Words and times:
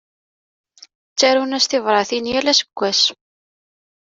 Ttarun-as 1.11 1.65
tibratin 1.69 2.25
yal 2.31 2.47
aseggas. 2.51 2.99